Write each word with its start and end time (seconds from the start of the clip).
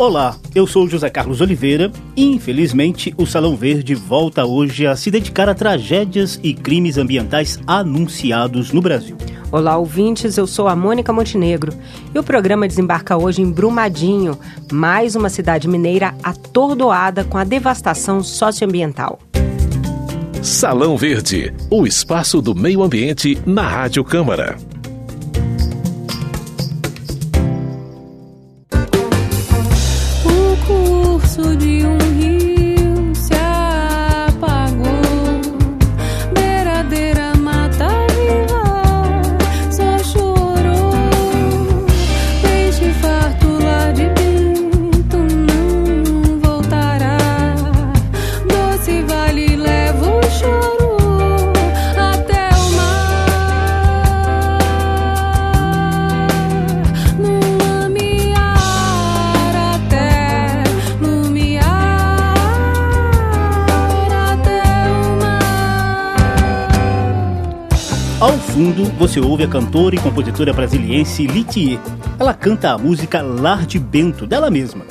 Olá, 0.00 0.34
eu 0.54 0.66
sou 0.66 0.88
José 0.88 1.10
Carlos 1.10 1.42
Oliveira 1.42 1.92
e, 2.16 2.24
infelizmente, 2.24 3.14
o 3.18 3.26
Salão 3.26 3.54
Verde 3.54 3.94
volta 3.94 4.46
hoje 4.46 4.86
a 4.86 4.96
se 4.96 5.10
dedicar 5.10 5.46
a 5.46 5.54
tragédias 5.54 6.40
e 6.42 6.54
crimes 6.54 6.96
ambientais 6.96 7.60
anunciados 7.66 8.72
no 8.72 8.80
Brasil. 8.80 9.18
Olá, 9.52 9.76
ouvintes, 9.76 10.38
eu 10.38 10.46
sou 10.46 10.68
a 10.68 10.74
Mônica 10.74 11.12
Montenegro 11.12 11.70
e 12.14 12.18
o 12.18 12.22
programa 12.22 12.66
desembarca 12.66 13.14
hoje 13.18 13.42
em 13.42 13.52
Brumadinho, 13.52 14.38
mais 14.72 15.14
uma 15.14 15.28
cidade 15.28 15.68
mineira 15.68 16.14
atordoada 16.22 17.22
com 17.22 17.36
a 17.36 17.44
devastação 17.44 18.22
socioambiental. 18.22 19.18
Salão 20.42 20.96
Verde, 20.96 21.52
o 21.68 21.86
espaço 21.86 22.40
do 22.40 22.54
meio 22.54 22.82
ambiente 22.82 23.38
na 23.44 23.68
Rádio 23.68 24.02
Câmara. 24.02 24.56
pedaço 31.30 31.56
de 31.56 31.86
um 31.86 31.99
fundo, 68.38 68.84
você 68.98 69.18
ouve 69.18 69.44
a 69.44 69.48
cantora 69.48 69.94
e 69.94 69.98
compositora 69.98 70.52
brasiliense 70.52 71.26
Litier. 71.26 71.80
Ela 72.18 72.34
canta 72.34 72.70
a 72.70 72.76
música 72.76 73.22
Lar 73.22 73.64
de 73.64 73.78
Bento, 73.78 74.26
dela 74.26 74.50
mesma. 74.50 74.84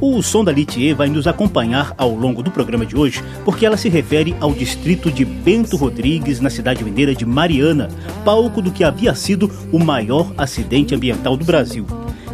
O 0.00 0.22
som 0.22 0.44
da 0.44 0.52
Litier 0.52 0.94
vai 0.94 1.08
nos 1.08 1.26
acompanhar 1.26 1.92
ao 1.98 2.14
longo 2.14 2.44
do 2.44 2.50
programa 2.52 2.86
de 2.86 2.96
hoje, 2.96 3.24
porque 3.44 3.66
ela 3.66 3.76
se 3.76 3.88
refere 3.88 4.36
ao 4.40 4.52
distrito 4.52 5.10
de 5.10 5.24
Bento 5.24 5.76
Rodrigues, 5.76 6.38
na 6.38 6.48
cidade 6.48 6.84
mineira 6.84 7.12
de 7.12 7.26
Mariana, 7.26 7.88
palco 8.24 8.62
do 8.62 8.70
que 8.70 8.84
havia 8.84 9.16
sido 9.16 9.50
o 9.72 9.80
maior 9.80 10.32
acidente 10.38 10.94
ambiental 10.94 11.36
do 11.36 11.44
Brasil. 11.44 11.84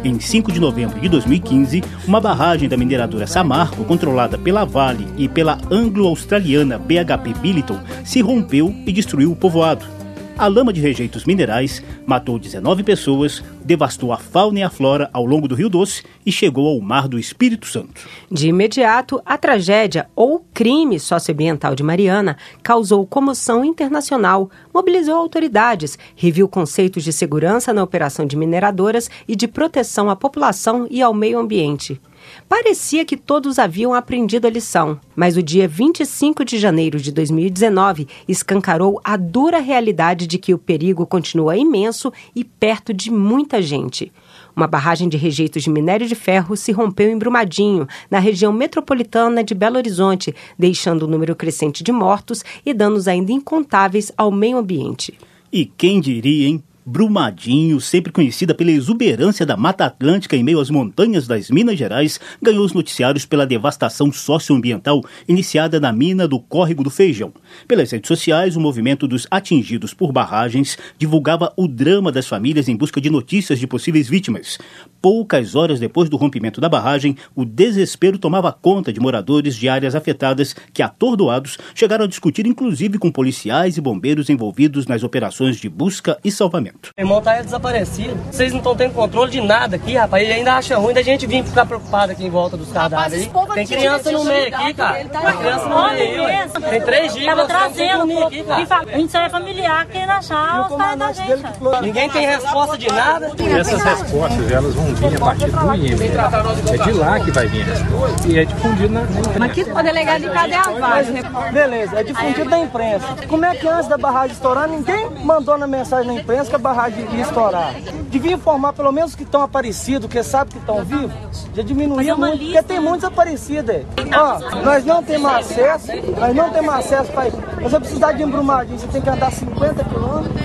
Em 0.03 0.19
5 0.19 0.51
de 0.51 0.59
novembro 0.59 0.99
de 0.99 1.09
2015, 1.09 1.83
uma 2.05 2.21
barragem 2.21 2.69
da 2.69 2.77
mineradora 2.77 3.25
Samarco, 3.25 3.83
controlada 3.85 4.37
pela 4.37 4.65
Vale 4.65 5.07
e 5.17 5.27
pela 5.27 5.57
anglo-australiana 5.71 6.77
BHP 6.77 7.33
Billiton, 7.41 7.79
se 8.03 8.21
rompeu 8.21 8.71
e 8.85 8.91
destruiu 8.91 9.31
o 9.31 9.35
povoado. 9.35 10.02
A 10.35 10.47
lama 10.47 10.73
de 10.73 10.81
rejeitos 10.81 11.25
minerais 11.25 11.83
matou 12.07 12.39
19 12.39 12.81
pessoas, 12.81 13.43
devastou 13.63 14.11
a 14.11 14.17
fauna 14.17 14.59
e 14.59 14.63
a 14.63 14.69
flora 14.69 15.07
ao 15.13 15.23
longo 15.23 15.47
do 15.47 15.53
Rio 15.53 15.69
Doce 15.69 16.03
e 16.25 16.31
chegou 16.31 16.67
ao 16.67 16.81
mar 16.81 17.07
do 17.07 17.19
Espírito 17.19 17.67
Santo. 17.67 18.09
De 18.31 18.47
imediato, 18.47 19.21
a 19.23 19.37
tragédia 19.37 20.07
ou 20.15 20.43
crime 20.51 20.99
socioambiental 20.99 21.75
de 21.75 21.83
Mariana 21.83 22.35
causou 22.63 23.05
comoção 23.05 23.63
internacional, 23.63 24.49
mobilizou 24.73 25.15
autoridades, 25.15 25.99
reviu 26.15 26.49
conceitos 26.49 27.03
de 27.03 27.13
segurança 27.13 27.71
na 27.71 27.83
operação 27.83 28.25
de 28.25 28.35
mineradoras 28.35 29.11
e 29.27 29.35
de 29.35 29.47
proteção 29.47 30.09
à 30.09 30.15
população 30.15 30.87
e 30.89 30.99
ao 30.99 31.13
meio 31.13 31.37
ambiente. 31.37 32.01
Parecia 32.47 33.05
que 33.05 33.17
todos 33.17 33.59
haviam 33.59 33.93
aprendido 33.93 34.45
a 34.45 34.49
lição, 34.49 34.99
mas 35.15 35.37
o 35.37 35.43
dia 35.43 35.67
25 35.67 36.45
de 36.45 36.57
janeiro 36.57 36.99
de 36.99 37.11
2019 37.11 38.07
escancarou 38.27 38.99
a 39.03 39.17
dura 39.17 39.59
realidade 39.59 40.27
de 40.27 40.37
que 40.37 40.53
o 40.53 40.57
perigo 40.57 41.05
continua 41.05 41.57
imenso 41.57 42.11
e 42.35 42.43
perto 42.43 42.93
de 42.93 43.11
muita 43.11 43.61
gente. 43.61 44.11
Uma 44.55 44.67
barragem 44.67 45.09
de 45.09 45.17
rejeitos 45.17 45.63
de 45.63 45.69
minério 45.69 46.07
de 46.07 46.15
ferro 46.15 46.55
se 46.55 46.71
rompeu 46.71 47.09
em 47.09 47.17
Brumadinho, 47.17 47.87
na 48.09 48.19
região 48.19 48.53
metropolitana 48.53 49.43
de 49.43 49.55
Belo 49.55 49.77
Horizonte, 49.77 50.35
deixando 50.57 51.05
um 51.05 51.09
número 51.09 51.35
crescente 51.35 51.83
de 51.83 51.91
mortos 51.91 52.43
e 52.65 52.73
danos 52.73 53.07
ainda 53.07 53.31
incontáveis 53.31 54.11
ao 54.15 54.31
meio 54.31 54.57
ambiente. 54.57 55.17
E 55.51 55.65
quem 55.65 55.99
diria, 55.99 56.49
hein? 56.49 56.63
Brumadinho, 56.85 57.79
sempre 57.79 58.11
conhecida 58.11 58.53
pela 58.53 58.71
exuberância 58.71 59.45
da 59.45 59.55
Mata 59.55 59.85
Atlântica 59.85 60.35
em 60.35 60.43
meio 60.43 60.59
às 60.59 60.69
montanhas 60.69 61.25
das 61.25 61.49
Minas 61.49 61.77
Gerais, 61.77 62.19
ganhou 62.41 62.65
os 62.65 62.73
noticiários 62.73 63.25
pela 63.25 63.47
devastação 63.47 64.11
socioambiental 64.11 65.01
iniciada 65.27 65.79
na 65.79 65.93
mina 65.93 66.27
do 66.27 66.39
Córrego 66.39 66.83
do 66.83 66.89
Feijão. 66.89 67.31
Pelas 67.67 67.91
redes 67.91 68.07
sociais, 68.09 68.57
o 68.57 68.59
movimento 68.59 69.07
dos 69.07 69.25
atingidos 69.31 69.93
por 69.93 70.11
barragens 70.11 70.77
divulgava 70.97 71.53
o 71.55 71.69
drama 71.69 72.11
das 72.11 72.27
famílias 72.27 72.67
em 72.67 72.75
busca 72.75 72.99
de 72.99 73.09
notícias 73.09 73.59
de 73.59 73.67
possíveis 73.67 74.09
vítimas. 74.09 74.57
Poucas 75.01 75.55
horas 75.55 75.79
depois 75.79 76.09
do 76.09 76.17
rompimento 76.17 76.59
da 76.59 76.67
barragem, 76.67 77.15
o 77.33 77.45
desespero 77.45 78.17
tomava 78.17 78.51
conta 78.51 78.91
de 78.91 78.99
moradores 78.99 79.55
de 79.55 79.69
áreas 79.69 79.95
afetadas 79.95 80.53
que, 80.73 80.81
atordoados, 80.81 81.57
chegaram 81.73 82.05
a 82.05 82.07
discutir 82.09 82.45
inclusive 82.45 82.97
com 82.97 83.11
policiais 83.11 83.77
e 83.77 83.81
bombeiros 83.81 84.29
envolvidos 84.29 84.85
nas 84.85 85.03
operações 85.03 85.57
de 85.57 85.69
busca 85.69 86.17
e 86.23 86.31
salvamento. 86.31 86.72
Meu 86.97 87.05
irmão 87.05 87.21
tá 87.21 87.41
desaparecido. 87.41 88.15
Vocês 88.31 88.51
não 88.51 88.59
estão 88.59 88.75
tendo 88.75 88.93
controle 88.93 89.31
de 89.31 89.41
nada 89.41 89.75
aqui, 89.75 89.95
rapaz. 89.95 90.23
Ele 90.23 90.33
ainda 90.33 90.53
acha 90.53 90.77
ruim 90.77 90.93
da 90.93 91.01
gente 91.01 91.25
vir 91.25 91.43
ficar 91.43 91.65
preocupado 91.65 92.11
aqui 92.11 92.25
em 92.25 92.29
volta 92.29 92.57
dos 92.57 92.71
cadáveres. 92.71 93.29
Tem 93.53 93.65
criança 93.65 94.11
no 94.11 94.23
meio 94.25 94.55
aqui, 94.55 94.73
cara. 94.73 95.05
Tá 95.05 95.21
Tem 95.21 95.37
criança 95.37 95.65
no 95.65 95.89
meio. 95.91 96.23
Tem 96.69 96.81
três 96.81 97.13
dias. 97.13 97.25
Tava 97.25 97.45
trazendo 97.45 98.23
aqui, 98.25 98.43
cara. 98.43 98.85
A 98.91 98.97
gente 98.97 99.11
só 99.11 99.21
é 99.21 99.29
familiar 99.29 99.85
querendo 99.87 100.11
achar 100.11 100.67
os 100.69 100.77
pais 100.77 100.99
da 100.99 101.11
gente. 101.13 101.43
Ninguém 101.81 102.09
tem 102.09 102.25
resposta 102.25 102.77
de 102.77 102.87
nada. 102.87 103.31
E 103.39 103.53
essas 103.53 103.81
respostas, 103.81 104.51
elas 104.51 104.73
vão 104.73 104.95
vir 104.95 105.15
a 105.15 105.19
partir 105.19 105.51
do 105.51 105.75
INE. 105.75 105.93
É 105.93 106.83
de 106.83 106.91
lá 106.93 107.19
que 107.19 107.31
vai 107.31 107.47
vir 107.47 107.61
a 107.61 107.65
resposta. 107.65 108.27
E 108.27 108.39
é 108.39 108.45
difundido 108.45 108.93
na, 108.93 109.01
imprensa. 109.01 109.39
Mas 109.39 109.51
que 109.53 109.61
o 109.61 109.83
delegado, 109.83 110.29
cadê 110.31 110.53
a 110.53 110.63
vaga? 110.63 111.51
Beleza, 111.51 111.99
é 111.99 112.03
difundido 112.03 112.49
na 112.49 112.59
imprensa. 112.59 113.07
Como 113.27 113.45
é 113.45 113.55
que 113.55 113.67
antes 113.67 113.87
da 113.87 113.97
barragem 113.97 114.33
estourar, 114.33 114.67
ninguém 114.67 115.09
mandou 115.23 115.57
na 115.57 115.67
mensagem 115.67 116.07
na 116.07 116.21
imprensa 116.21 116.49
que 116.49 116.55
a 116.55 116.59
barragem 116.63 117.05
ia 117.13 117.21
estourar. 117.21 117.75
Devia 118.09 118.33
informar 118.33 118.73
pelo 118.73 118.91
menos 118.91 119.13
que 119.13 119.23
estão 119.23 119.41
aparecidos, 119.41 120.09
que 120.09 120.23
sabe 120.23 120.51
que 120.51 120.57
estão 120.57 120.83
vivos. 120.83 121.47
Já 121.53 121.61
diminuía 121.61 122.15
muito, 122.15 122.39
porque 122.39 122.63
tem 122.63 122.79
muitos 122.79 123.03
aparecidos. 123.03 123.85
Ó, 124.15 124.63
nós 124.63 124.85
não 124.85 125.03
temos 125.03 125.29
acesso, 125.29 125.87
nós 126.19 126.35
não 126.35 126.49
temos 126.49 126.73
acesso 126.73 127.11
para 127.11 127.29
Você 127.61 127.79
precisar 127.79 128.13
de 128.13 128.23
embrumadinho, 128.23 128.79
você 128.79 128.87
tem 128.87 129.01
que 129.01 129.09
andar 129.09 129.31
50 129.31 129.83
quilômetros. 129.83 130.43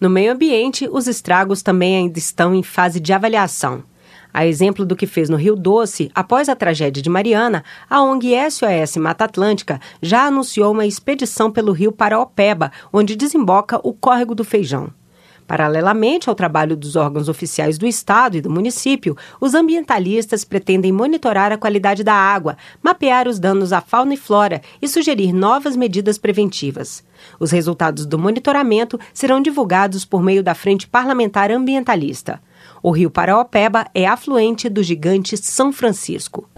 No 0.00 0.10
meio 0.10 0.32
ambiente, 0.32 0.88
os 0.90 1.06
estragos 1.06 1.62
também 1.62 1.96
ainda 1.96 2.18
estão 2.18 2.54
em 2.54 2.62
fase 2.62 2.98
de 2.98 3.12
avaliação. 3.12 3.84
A 4.32 4.46
exemplo 4.46 4.86
do 4.86 4.96
que 4.96 5.06
fez 5.06 5.28
no 5.28 5.36
Rio 5.36 5.56
Doce, 5.56 6.10
após 6.14 6.48
a 6.48 6.56
tragédia 6.56 7.02
de 7.02 7.10
Mariana, 7.10 7.64
a 7.88 8.02
ONG 8.02 8.34
SOS 8.50 8.96
Mata 8.96 9.24
Atlântica 9.24 9.80
já 10.00 10.26
anunciou 10.26 10.72
uma 10.72 10.86
expedição 10.86 11.50
pelo 11.50 11.72
rio 11.72 11.92
Paraopeba, 11.92 12.70
onde 12.92 13.16
desemboca 13.16 13.80
o 13.82 13.92
Córrego 13.92 14.34
do 14.34 14.44
Feijão. 14.44 14.92
Paralelamente 15.50 16.28
ao 16.28 16.34
trabalho 16.36 16.76
dos 16.76 16.94
órgãos 16.94 17.28
oficiais 17.28 17.76
do 17.76 17.84
Estado 17.84 18.36
e 18.36 18.40
do 18.40 18.48
município, 18.48 19.16
os 19.40 19.52
ambientalistas 19.52 20.44
pretendem 20.44 20.92
monitorar 20.92 21.50
a 21.50 21.58
qualidade 21.58 22.04
da 22.04 22.14
água, 22.14 22.56
mapear 22.80 23.26
os 23.26 23.40
danos 23.40 23.72
à 23.72 23.80
fauna 23.80 24.14
e 24.14 24.16
flora 24.16 24.62
e 24.80 24.86
sugerir 24.86 25.32
novas 25.32 25.74
medidas 25.74 26.18
preventivas. 26.18 27.02
Os 27.40 27.50
resultados 27.50 28.06
do 28.06 28.16
monitoramento 28.16 28.96
serão 29.12 29.42
divulgados 29.42 30.04
por 30.04 30.22
meio 30.22 30.40
da 30.40 30.54
Frente 30.54 30.86
Parlamentar 30.86 31.50
Ambientalista. 31.50 32.40
O 32.82 32.90
rio 32.90 33.10
Paraopeba 33.10 33.86
é 33.94 34.06
afluente 34.06 34.68
do 34.68 34.82
gigante 34.82 35.36
São 35.36 35.72
Francisco. 35.72 36.49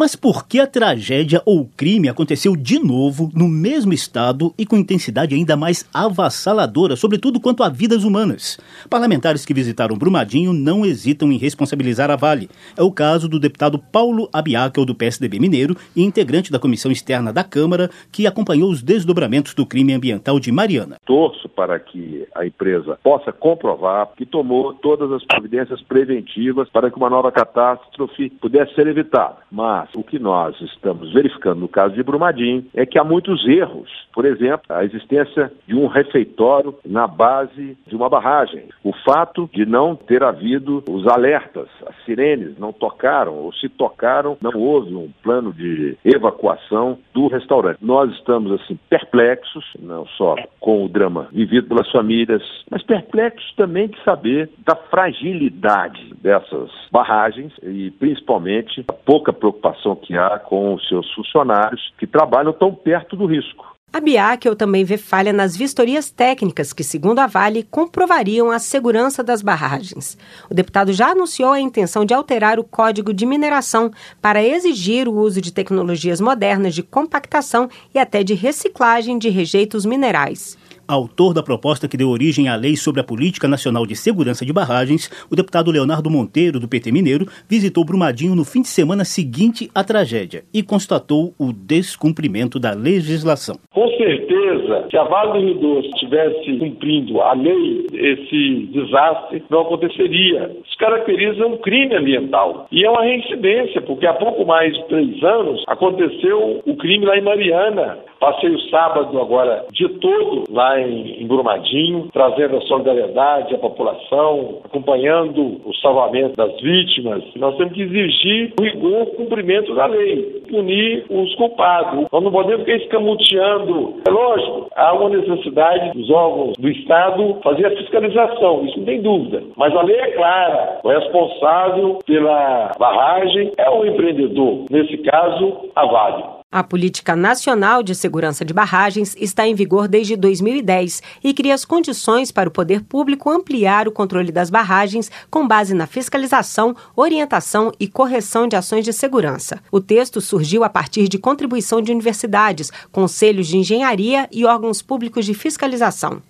Mas 0.00 0.16
por 0.16 0.48
que 0.48 0.58
a 0.58 0.66
tragédia 0.66 1.42
ou 1.44 1.68
crime 1.76 2.08
aconteceu 2.08 2.56
de 2.56 2.78
novo 2.78 3.30
no 3.34 3.46
mesmo 3.46 3.92
estado 3.92 4.50
e 4.56 4.64
com 4.64 4.78
intensidade 4.78 5.34
ainda 5.34 5.58
mais 5.58 5.86
avassaladora, 5.92 6.96
sobretudo 6.96 7.38
quanto 7.38 7.62
a 7.62 7.68
vidas 7.68 8.02
humanas? 8.02 8.58
Parlamentares 8.88 9.44
que 9.44 9.52
visitaram 9.52 9.98
Brumadinho 9.98 10.54
não 10.54 10.86
hesitam 10.86 11.30
em 11.30 11.36
responsabilizar 11.36 12.10
a 12.10 12.16
Vale. 12.16 12.48
É 12.78 12.82
o 12.82 12.90
caso 12.90 13.28
do 13.28 13.38
deputado 13.38 13.78
Paulo 13.78 14.26
Abiakel, 14.32 14.86
do 14.86 14.94
PSDB 14.94 15.38
Mineiro 15.38 15.76
e 15.94 16.02
integrante 16.02 16.50
da 16.50 16.58
comissão 16.58 16.90
externa 16.90 17.30
da 17.30 17.44
Câmara, 17.44 17.90
que 18.10 18.26
acompanhou 18.26 18.70
os 18.70 18.82
desdobramentos 18.82 19.52
do 19.52 19.66
crime 19.66 19.92
ambiental 19.92 20.40
de 20.40 20.50
Mariana. 20.50 20.96
Torço 21.04 21.46
para 21.46 21.78
que 21.78 22.26
a 22.34 22.46
empresa 22.46 22.98
possa 23.04 23.32
comprovar 23.32 24.08
que 24.16 24.24
tomou 24.24 24.72
todas 24.72 25.12
as 25.12 25.22
providências 25.26 25.82
preventivas 25.82 26.70
para 26.70 26.90
que 26.90 26.96
uma 26.96 27.10
nova 27.10 27.30
catástrofe 27.30 28.30
pudesse 28.40 28.74
ser 28.74 28.86
evitada. 28.86 29.36
Mas 29.52 29.89
o 29.94 30.02
que 30.02 30.18
nós 30.18 30.60
estamos 30.60 31.12
verificando 31.12 31.60
no 31.60 31.68
caso 31.68 31.94
de 31.94 32.02
Brumadinho 32.02 32.64
é 32.74 32.86
que 32.86 32.98
há 32.98 33.04
muitos 33.04 33.46
erros. 33.46 33.90
Por 34.12 34.24
exemplo, 34.24 34.64
a 34.68 34.84
existência 34.84 35.52
de 35.66 35.74
um 35.74 35.86
refeitório 35.86 36.74
na 36.84 37.06
base 37.06 37.76
de 37.86 37.94
uma 37.94 38.08
barragem. 38.08 38.64
O 38.82 38.92
fato 39.04 39.48
de 39.52 39.64
não 39.64 39.94
ter 39.94 40.22
havido 40.22 40.82
os 40.88 41.06
alertas, 41.06 41.68
as 41.86 41.94
sirenes 42.04 42.58
não 42.58 42.72
tocaram, 42.72 43.34
ou 43.34 43.52
se 43.52 43.68
tocaram, 43.68 44.36
não 44.40 44.52
houve 44.54 44.94
um 44.94 45.10
plano 45.22 45.52
de 45.52 45.96
evacuação 46.04 46.98
do 47.14 47.28
restaurante. 47.28 47.78
Nós 47.80 48.12
estamos, 48.12 48.60
assim, 48.60 48.78
perplexos, 48.88 49.64
não 49.78 50.06
só 50.06 50.34
com 50.58 50.84
o 50.84 50.88
drama 50.88 51.28
vivido 51.32 51.68
pelas 51.68 51.90
famílias, 51.90 52.42
mas 52.70 52.82
perplexos 52.82 53.52
também 53.56 53.88
de 53.88 54.02
saber 54.02 54.50
da 54.66 54.74
fragilidade 54.74 56.14
dessas 56.20 56.70
barragens 56.90 57.52
e 57.62 57.90
principalmente 57.92 58.84
a 58.88 58.92
pouca 58.92 59.32
preocupação 59.32 59.79
que 59.96 60.16
há 60.16 60.38
com 60.38 60.74
os 60.74 60.88
seus 60.88 61.12
funcionários 61.14 61.92
que 61.98 62.06
trabalham 62.06 62.52
tão 62.52 62.74
perto 62.74 63.16
do 63.16 63.26
risco. 63.26 63.70
A 63.92 63.98
Biakel 63.98 64.54
também 64.54 64.84
vê 64.84 64.96
falha 64.96 65.32
nas 65.32 65.56
vistorias 65.56 66.10
técnicas 66.10 66.72
que, 66.72 66.84
segundo 66.84 67.18
a 67.18 67.26
Vale, 67.26 67.64
comprovariam 67.64 68.48
a 68.48 68.60
segurança 68.60 69.20
das 69.20 69.42
barragens. 69.42 70.16
O 70.48 70.54
deputado 70.54 70.92
já 70.92 71.08
anunciou 71.08 71.50
a 71.50 71.60
intenção 71.60 72.04
de 72.04 72.14
alterar 72.14 72.60
o 72.60 72.64
código 72.64 73.12
de 73.12 73.26
mineração 73.26 73.90
para 74.22 74.44
exigir 74.44 75.08
o 75.08 75.14
uso 75.14 75.40
de 75.40 75.52
tecnologias 75.52 76.20
modernas 76.20 76.72
de 76.72 76.84
compactação 76.84 77.68
e 77.92 77.98
até 77.98 78.22
de 78.22 78.34
reciclagem 78.34 79.18
de 79.18 79.28
rejeitos 79.28 79.84
minerais 79.84 80.56
autor 80.90 81.32
da 81.32 81.42
proposta 81.42 81.86
que 81.86 81.96
deu 81.96 82.08
origem 82.08 82.48
à 82.48 82.56
Lei 82.56 82.76
sobre 82.76 83.00
a 83.00 83.04
Política 83.04 83.46
Nacional 83.46 83.86
de 83.86 83.94
Segurança 83.94 84.44
de 84.44 84.52
Barragens, 84.52 85.08
o 85.30 85.36
deputado 85.36 85.70
Leonardo 85.70 86.10
Monteiro, 86.10 86.58
do 86.58 86.68
PT 86.68 86.90
Mineiro, 86.90 87.26
visitou 87.48 87.84
Brumadinho 87.84 88.34
no 88.34 88.44
fim 88.44 88.62
de 88.62 88.68
semana 88.68 89.04
seguinte 89.04 89.70
à 89.74 89.84
tragédia 89.84 90.42
e 90.52 90.62
constatou 90.62 91.32
o 91.38 91.52
descumprimento 91.52 92.58
da 92.58 92.72
legislação. 92.72 93.56
Com 93.72 93.88
certeza, 93.90 94.86
se 94.90 94.96
a 94.96 95.04
Vale 95.04 95.32
do 95.32 95.46
Rio 95.46 95.54
Doce 95.54 95.88
estivesse 95.88 96.58
cumprindo 96.58 97.20
a 97.20 97.32
lei, 97.34 97.86
esse 97.92 98.68
desastre 98.72 99.42
não 99.48 99.60
aconteceria. 99.60 100.50
Isso 100.66 100.76
caracteriza 100.78 101.46
um 101.46 101.58
crime 101.58 101.94
ambiental. 101.94 102.66
E 102.72 102.84
é 102.84 102.90
uma 102.90 103.04
reincidência, 103.04 103.80
porque 103.82 104.06
há 104.06 104.14
pouco 104.14 104.44
mais 104.44 104.74
de 104.74 104.84
três 104.88 105.22
anos 105.22 105.62
aconteceu 105.68 106.62
o 106.66 106.76
crime 106.76 107.06
lá 107.06 107.16
em 107.16 107.22
Mariana. 107.22 107.98
Passei 108.20 108.50
o 108.50 108.60
sábado 108.68 109.18
agora 109.18 109.64
de 109.72 109.88
todo 109.98 110.44
lá 110.50 110.78
em, 110.78 111.22
em 111.22 111.26
Brumadinho, 111.26 112.10
trazendo 112.12 112.58
a 112.58 112.60
solidariedade 112.60 113.54
à 113.54 113.58
população, 113.58 114.60
acompanhando 114.62 115.58
o 115.64 115.74
salvamento 115.76 116.36
das 116.36 116.54
vítimas. 116.60 117.24
Nós 117.36 117.56
temos 117.56 117.72
que 117.72 117.80
exigir 117.80 118.52
o 118.60 118.62
rigor 118.62 119.06
cumprimento 119.16 119.74
da 119.74 119.86
lei, 119.86 120.42
punir 120.50 121.06
os 121.08 121.34
culpados. 121.36 122.06
Nós 122.12 122.22
não 122.22 122.30
podemos 122.30 122.66
ficar 122.66 122.76
escamoteando. 122.76 123.94
É 124.06 124.10
lógico, 124.10 124.68
há 124.76 124.92
uma 124.92 125.08
necessidade 125.08 125.98
dos 125.98 126.10
órgãos 126.10 126.58
do 126.58 126.68
Estado 126.68 127.38
fazer 127.42 127.66
a 127.66 127.76
fiscalização, 127.76 128.66
isso 128.66 128.78
não 128.78 128.84
tem 128.84 129.00
dúvida. 129.00 129.42
Mas 129.56 129.74
a 129.74 129.80
lei 129.80 129.96
é 129.96 130.10
clara, 130.10 130.80
o 130.84 130.88
responsável 130.88 131.98
pela 132.04 132.72
barragem 132.78 133.50
é 133.56 133.70
o 133.70 133.86
empreendedor, 133.86 134.66
nesse 134.70 134.98
caso, 134.98 135.70
a 135.74 135.86
Vale. 135.86 136.39
A 136.52 136.64
Política 136.64 137.14
Nacional 137.14 137.80
de 137.80 137.94
Segurança 137.94 138.44
de 138.44 138.52
Barragens 138.52 139.14
está 139.16 139.46
em 139.46 139.54
vigor 139.54 139.86
desde 139.86 140.16
2010 140.16 141.00
e 141.22 141.32
cria 141.32 141.54
as 141.54 141.64
condições 141.64 142.32
para 142.32 142.48
o 142.48 142.52
poder 142.52 142.82
público 142.82 143.30
ampliar 143.30 143.86
o 143.86 143.92
controle 143.92 144.32
das 144.32 144.50
barragens 144.50 145.12
com 145.30 145.46
base 145.46 145.74
na 145.74 145.86
fiscalização, 145.86 146.74
orientação 146.96 147.70
e 147.78 147.86
correção 147.86 148.48
de 148.48 148.56
ações 148.56 148.84
de 148.84 148.92
segurança. 148.92 149.62
O 149.70 149.80
texto 149.80 150.20
surgiu 150.20 150.64
a 150.64 150.68
partir 150.68 151.06
de 151.06 151.18
contribuição 151.18 151.80
de 151.80 151.92
universidades, 151.92 152.72
conselhos 152.90 153.46
de 153.46 153.56
engenharia 153.56 154.28
e 154.32 154.44
órgãos 154.44 154.82
públicos 154.82 155.24
de 155.24 155.34
fiscalização. 155.34 156.20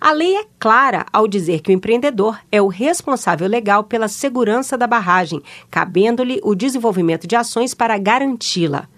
A 0.00 0.10
lei 0.10 0.36
é 0.36 0.46
clara 0.58 1.04
ao 1.12 1.28
dizer 1.28 1.60
que 1.60 1.68
o 1.70 1.74
empreendedor 1.74 2.38
é 2.50 2.62
o 2.62 2.68
responsável 2.68 3.46
legal 3.46 3.84
pela 3.84 4.08
segurança 4.08 4.78
da 4.78 4.86
barragem, 4.86 5.42
cabendo-lhe 5.70 6.40
o 6.42 6.54
desenvolvimento 6.54 7.26
de 7.26 7.36
ações 7.36 7.74
para 7.74 7.98
garanti-la. 7.98 8.88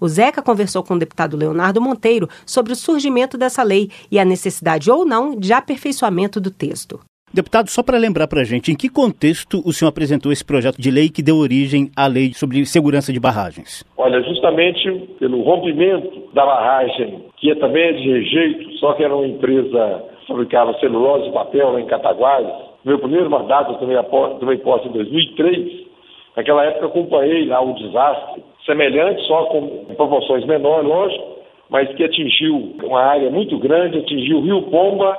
O 0.00 0.08
Zeca 0.08 0.42
conversou 0.42 0.82
com 0.82 0.94
o 0.94 0.98
deputado 0.98 1.36
Leonardo 1.36 1.80
Monteiro 1.80 2.28
sobre 2.46 2.72
o 2.72 2.76
surgimento 2.76 3.36
dessa 3.36 3.62
lei 3.62 3.90
e 4.10 4.18
a 4.18 4.24
necessidade 4.24 4.90
ou 4.90 5.04
não 5.04 5.34
de 5.34 5.52
aperfeiçoamento 5.52 6.40
do 6.40 6.50
texto. 6.50 7.00
Deputado, 7.32 7.68
só 7.68 7.82
para 7.82 7.98
lembrar 7.98 8.26
para 8.26 8.40
a 8.40 8.44
gente, 8.44 8.72
em 8.72 8.76
que 8.76 8.88
contexto 8.88 9.60
o 9.64 9.72
senhor 9.72 9.90
apresentou 9.90 10.32
esse 10.32 10.44
projeto 10.44 10.80
de 10.80 10.90
lei 10.90 11.10
que 11.10 11.22
deu 11.22 11.36
origem 11.36 11.90
à 11.94 12.06
lei 12.06 12.32
sobre 12.32 12.64
segurança 12.64 13.12
de 13.12 13.20
barragens? 13.20 13.84
Olha, 13.98 14.22
justamente 14.22 14.90
pelo 15.18 15.42
rompimento 15.42 16.32
da 16.32 16.46
barragem, 16.46 17.26
que 17.36 17.54
também 17.56 17.88
é 17.88 17.92
de 17.92 18.08
rejeito, 18.08 18.72
só 18.78 18.94
que 18.94 19.04
era 19.04 19.14
uma 19.14 19.26
empresa 19.26 20.04
que 20.20 20.26
fabricava 20.26 20.72
celulose 20.80 21.28
e 21.28 21.32
papel 21.32 21.72
lá 21.72 21.80
em 21.80 21.86
Cataguás. 21.86 22.46
Meu 22.84 22.98
primeiro 22.98 23.28
mandato, 23.28 23.72
eu 23.72 23.78
tomei, 23.78 23.96
tomei 24.40 24.56
posse 24.58 24.88
em 24.88 24.92
2003. 24.92 25.86
Naquela 26.34 26.64
época 26.64 26.86
acompanhei 26.86 27.46
lá 27.46 27.60
o 27.60 27.74
desastre 27.74 28.42
semelhante, 28.68 29.22
só 29.22 29.46
com 29.46 29.86
proporções 29.96 30.44
menores, 30.44 30.86
lógico, 30.86 31.38
mas 31.70 31.88
que 31.94 32.04
atingiu 32.04 32.74
uma 32.82 33.00
área 33.00 33.30
muito 33.30 33.58
grande, 33.58 33.98
atingiu 33.98 34.38
o 34.38 34.42
Rio 34.42 34.62
Pomba, 34.62 35.16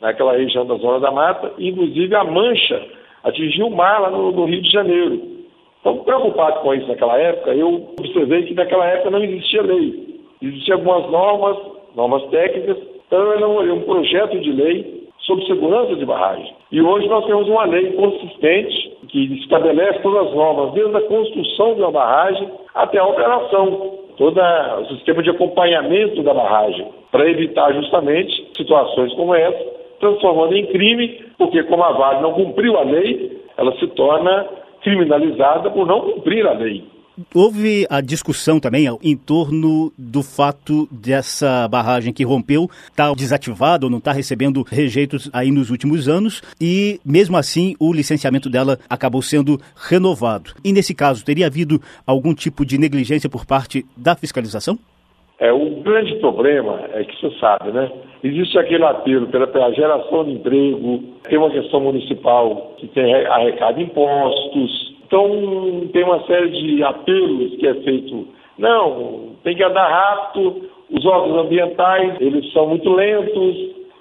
naquela 0.00 0.36
região 0.36 0.64
da 0.64 0.76
Zona 0.76 1.00
da 1.00 1.10
Mata, 1.10 1.52
e 1.58 1.68
inclusive 1.68 2.14
a 2.14 2.24
Mancha 2.24 2.80
atingiu 3.24 3.66
o 3.66 3.76
mar 3.76 4.00
lá 4.00 4.10
no, 4.10 4.32
no 4.32 4.44
Rio 4.44 4.62
de 4.62 4.70
Janeiro. 4.70 5.20
Então, 5.80 5.98
preocupado 5.98 6.60
com 6.60 6.74
isso 6.74 6.86
naquela 6.86 7.18
época, 7.18 7.54
eu 7.54 7.92
observei 7.98 8.44
que 8.44 8.54
naquela 8.54 8.86
época 8.86 9.10
não 9.10 9.22
existia 9.22 9.62
lei. 9.62 10.20
Existiam 10.40 10.78
algumas 10.78 11.10
normas, 11.10 11.56
normas 11.96 12.24
técnicas, 12.30 12.76
então 13.06 13.32
elaborei 13.32 13.70
um 13.70 13.82
projeto 13.82 14.38
de 14.40 14.52
lei 14.52 15.08
sobre 15.20 15.46
segurança 15.46 15.94
de 15.96 16.04
barragem. 16.04 16.52
E 16.70 16.80
hoje 16.80 17.08
nós 17.08 17.24
temos 17.26 17.48
uma 17.48 17.64
lei 17.64 17.92
consistente 17.92 18.91
que 19.08 19.34
estabelece 19.40 20.00
todas 20.00 20.28
as 20.28 20.34
normas, 20.34 20.72
desde 20.72 20.96
a 20.96 21.02
construção 21.02 21.74
de 21.74 21.80
uma 21.80 21.90
barragem 21.90 22.48
até 22.74 22.98
a 22.98 23.06
operação, 23.06 23.98
todo 24.16 24.40
o 24.40 24.86
sistema 24.94 25.22
de 25.22 25.30
acompanhamento 25.30 26.22
da 26.22 26.34
barragem, 26.34 26.86
para 27.10 27.28
evitar 27.28 27.72
justamente 27.74 28.48
situações 28.56 29.12
como 29.14 29.34
essa, 29.34 29.82
transformando 30.00 30.56
em 30.56 30.66
crime, 30.66 31.24
porque 31.38 31.62
como 31.64 31.82
a 31.82 31.92
Vale 31.92 32.22
não 32.22 32.32
cumpriu 32.32 32.76
a 32.76 32.82
lei, 32.82 33.40
ela 33.56 33.72
se 33.78 33.86
torna 33.88 34.46
criminalizada 34.82 35.70
por 35.70 35.86
não 35.86 36.00
cumprir 36.00 36.46
a 36.46 36.52
lei. 36.52 36.84
Houve 37.34 37.86
a 37.90 38.00
discussão 38.00 38.58
também 38.58 38.86
em 39.02 39.16
torno 39.16 39.92
do 39.98 40.22
fato 40.22 40.88
dessa 40.90 41.68
barragem 41.68 42.12
que 42.12 42.24
rompeu 42.24 42.64
estar 42.90 43.08
tá 43.08 43.14
desativada 43.14 43.84
ou 43.84 43.90
não 43.90 43.98
estar 43.98 44.12
tá 44.12 44.16
recebendo 44.16 44.62
rejeitos 44.62 45.30
aí 45.32 45.50
nos 45.50 45.70
últimos 45.70 46.08
anos 46.08 46.42
e, 46.60 46.98
mesmo 47.04 47.36
assim, 47.36 47.74
o 47.78 47.92
licenciamento 47.92 48.48
dela 48.48 48.78
acabou 48.88 49.20
sendo 49.20 49.58
renovado. 49.76 50.52
E, 50.64 50.72
nesse 50.72 50.94
caso, 50.94 51.24
teria 51.24 51.46
havido 51.46 51.80
algum 52.06 52.34
tipo 52.34 52.64
de 52.64 52.78
negligência 52.78 53.28
por 53.28 53.44
parte 53.44 53.84
da 53.96 54.14
fiscalização? 54.14 54.78
É, 55.38 55.52
o 55.52 55.82
grande 55.82 56.14
problema 56.20 56.80
é 56.94 57.04
que 57.04 57.20
você 57.20 57.36
sabe, 57.38 57.72
né? 57.72 57.90
Existe 58.22 58.56
aquele 58.56 58.84
apelo 58.84 59.26
pela, 59.26 59.48
pela 59.48 59.72
geração 59.72 60.24
de 60.24 60.30
emprego, 60.30 61.02
tem 61.24 61.36
uma 61.36 61.50
questão 61.50 61.80
municipal 61.80 62.74
que 62.78 62.86
tem 62.88 63.12
arrecada 63.26 63.82
impostos, 63.82 64.91
então, 65.12 65.88
tem 65.92 66.04
uma 66.04 66.22
série 66.24 66.48
de 66.48 66.82
apelos 66.82 67.54
que 67.56 67.66
é 67.66 67.74
feito. 67.82 68.28
Não, 68.56 69.32
tem 69.44 69.54
que 69.54 69.62
andar 69.62 69.86
rápido, 69.86 70.70
os 70.90 71.04
órgãos 71.04 71.44
ambientais, 71.44 72.18
eles 72.18 72.50
são 72.54 72.68
muito 72.68 72.90
lentos, 72.90 73.56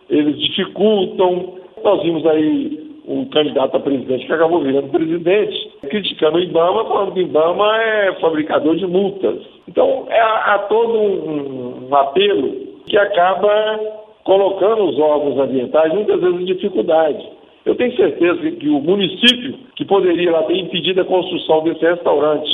eles 0.09 0.39
dificultam. 0.39 1.55
Nós 1.83 2.01
vimos 2.01 2.25
aí 2.25 2.95
um 3.05 3.25
candidato 3.25 3.75
a 3.75 3.81
presidente 3.81 4.25
que 4.25 4.31
acabou 4.31 4.61
virando 4.61 4.87
presidente, 4.87 5.71
criticando 5.81 6.37
o 6.37 6.41
IBAMA, 6.43 6.85
falando 6.85 7.13
que 7.13 7.19
o 7.19 7.23
IBAMA 7.23 7.77
é 7.77 8.13
fabricador 8.21 8.77
de 8.77 8.87
multas. 8.87 9.35
Então, 9.67 10.05
é, 10.07 10.21
há 10.21 10.59
todo 10.69 10.97
um, 10.97 11.89
um 11.89 11.95
apelo 11.95 12.53
que 12.85 12.97
acaba 12.97 13.79
colocando 14.23 14.83
os 14.85 14.97
órgãos 14.97 15.37
ambientais 15.39 15.93
muitas 15.93 16.21
vezes 16.21 16.39
em 16.39 16.45
dificuldade. 16.45 17.40
Eu 17.65 17.75
tenho 17.75 17.95
certeza 17.95 18.51
que 18.51 18.69
o 18.69 18.79
município, 18.79 19.53
que 19.75 19.85
poderia 19.85 20.31
lá 20.31 20.43
ter 20.43 20.57
impedido 20.57 21.01
a 21.01 21.05
construção 21.05 21.63
desse 21.63 21.85
restaurante 21.85 22.49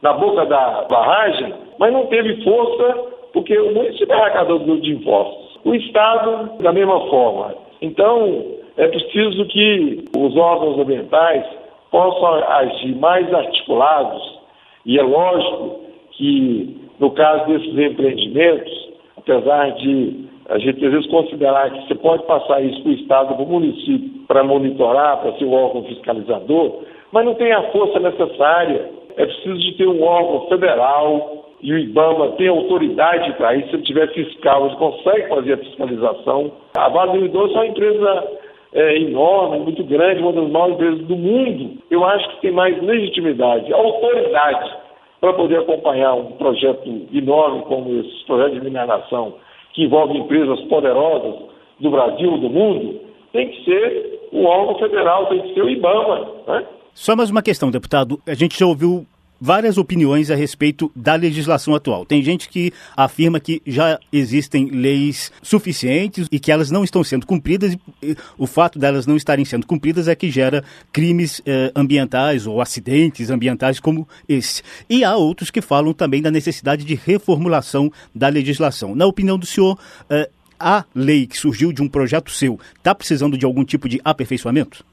na 0.00 0.12
boca 0.12 0.46
da 0.46 0.86
barragem, 0.90 1.54
mas 1.78 1.92
não 1.92 2.06
teve 2.06 2.42
força 2.44 3.12
porque 3.32 3.58
o 3.58 3.74
município 3.74 4.12
é 4.12 4.20
arrecadador 4.20 4.80
de 4.80 4.92
impostos. 4.92 5.58
O 5.64 5.74
Estado, 5.74 6.58
da 6.62 6.72
mesma 6.72 7.00
forma. 7.08 7.54
Então, 7.80 8.44
é 8.76 8.86
preciso 8.88 9.44
que 9.46 10.04
os 10.16 10.36
órgãos 10.36 10.78
ambientais 10.78 11.44
possam 11.90 12.34
agir 12.48 12.94
mais 12.96 13.32
articulados, 13.32 14.40
e 14.86 14.98
é 14.98 15.02
lógico 15.02 15.80
que, 16.12 16.76
no 16.98 17.10
caso 17.10 17.46
desses 17.46 17.78
empreendimentos, 17.78 18.90
apesar 19.16 19.72
de 19.72 20.21
a 20.48 20.58
gente 20.58 20.84
às 20.84 20.92
vezes 20.92 21.10
considerar 21.10 21.70
que 21.70 21.86
você 21.86 21.94
pode 21.94 22.24
passar 22.24 22.62
isso 22.62 22.82
para 22.82 22.90
o 22.90 22.94
Estado, 22.94 23.34
para 23.34 23.44
o 23.44 23.48
município, 23.48 24.26
para 24.26 24.44
monitorar, 24.44 25.20
para 25.20 25.32
ser 25.34 25.44
o 25.44 25.52
órgão 25.52 25.84
fiscalizador, 25.84 26.82
mas 27.12 27.24
não 27.24 27.34
tem 27.34 27.52
a 27.52 27.62
força 27.70 28.00
necessária. 28.00 28.90
é 29.16 29.26
preciso 29.26 29.58
de 29.58 29.72
ter 29.76 29.86
um 29.86 30.02
órgão 30.02 30.48
federal 30.48 31.42
e 31.60 31.72
o 31.72 31.78
IBAMA 31.78 32.32
tem 32.32 32.48
autoridade 32.48 33.32
para 33.34 33.54
isso. 33.54 33.68
Se 33.68 33.76
ele 33.76 33.82
tiver 33.84 34.08
fiscal, 34.08 34.66
ele 34.66 34.76
consegue 34.76 35.28
fazer 35.28 35.52
a 35.52 35.58
fiscalização. 35.58 36.52
A 36.76 36.88
Vale 36.88 37.18
do 37.18 37.24
Idoso 37.26 37.54
é 37.54 37.56
uma 37.56 37.66
empresa 37.66 38.28
é, 38.72 38.96
enorme, 38.96 39.60
muito 39.60 39.84
grande, 39.84 40.22
uma 40.22 40.32
das 40.32 40.50
maiores 40.50 40.74
empresas 40.74 41.06
do 41.06 41.16
mundo. 41.16 41.78
Eu 41.90 42.04
acho 42.04 42.28
que 42.30 42.40
tem 42.40 42.50
mais 42.50 42.82
legitimidade, 42.82 43.72
autoridade 43.72 44.76
para 45.20 45.34
poder 45.34 45.58
acompanhar 45.60 46.14
um 46.14 46.32
projeto 46.32 46.88
enorme 47.12 47.62
como 47.62 48.00
esse 48.00 48.24
projeto 48.26 48.54
de 48.54 48.60
mineração, 48.60 49.34
que 49.72 49.84
envolve 49.84 50.18
empresas 50.18 50.60
poderosas 50.62 51.34
do 51.80 51.90
Brasil, 51.90 52.38
do 52.38 52.48
mundo, 52.48 53.00
tem 53.32 53.48
que 53.48 53.64
ser 53.64 54.28
o 54.32 54.44
órgão 54.44 54.78
federal, 54.78 55.26
tem 55.26 55.42
que 55.42 55.54
ser 55.54 55.62
o 55.62 55.68
IBAMA. 55.68 56.28
Né? 56.46 56.66
Só 56.94 57.16
mais 57.16 57.30
uma 57.30 57.42
questão, 57.42 57.70
deputado. 57.70 58.20
A 58.26 58.34
gente 58.34 58.58
já 58.58 58.66
ouviu 58.66 59.06
várias 59.42 59.76
opiniões 59.76 60.30
a 60.30 60.36
respeito 60.36 60.88
da 60.94 61.16
legislação 61.16 61.74
atual. 61.74 62.06
Tem 62.06 62.22
gente 62.22 62.48
que 62.48 62.72
afirma 62.96 63.40
que 63.40 63.60
já 63.66 63.98
existem 64.12 64.66
leis 64.66 65.32
suficientes 65.42 66.28
e 66.30 66.38
que 66.38 66.52
elas 66.52 66.70
não 66.70 66.84
estão 66.84 67.02
sendo 67.02 67.26
cumpridas, 67.26 67.76
e 68.00 68.16
o 68.38 68.46
fato 68.46 68.78
delas 68.78 69.04
não 69.04 69.16
estarem 69.16 69.44
sendo 69.44 69.66
cumpridas 69.66 70.06
é 70.06 70.14
que 70.14 70.30
gera 70.30 70.62
crimes 70.92 71.42
eh, 71.44 71.72
ambientais 71.74 72.46
ou 72.46 72.60
acidentes 72.60 73.30
ambientais 73.30 73.80
como 73.80 74.06
esse. 74.28 74.62
E 74.88 75.02
há 75.02 75.16
outros 75.16 75.50
que 75.50 75.60
falam 75.60 75.92
também 75.92 76.22
da 76.22 76.30
necessidade 76.30 76.84
de 76.84 76.94
reformulação 76.94 77.90
da 78.14 78.28
legislação. 78.28 78.94
Na 78.94 79.06
opinião 79.06 79.36
do 79.36 79.44
senhor, 79.44 79.76
eh, 80.08 80.30
a 80.60 80.84
lei 80.94 81.26
que 81.26 81.36
surgiu 81.36 81.72
de 81.72 81.82
um 81.82 81.88
projeto 81.88 82.30
seu 82.30 82.60
está 82.78 82.94
precisando 82.94 83.36
de 83.36 83.44
algum 83.44 83.64
tipo 83.64 83.88
de 83.88 84.00
aperfeiçoamento? 84.04 84.84